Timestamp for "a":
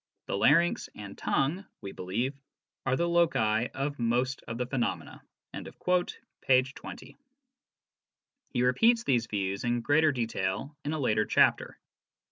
10.93-10.99